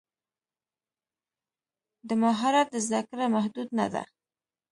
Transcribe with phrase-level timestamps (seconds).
[2.07, 4.03] د مهارت زده کړه محدود نه ده.